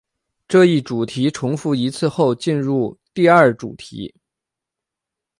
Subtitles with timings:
[0.47, 4.15] 这一主题重复一次后进入第二主题。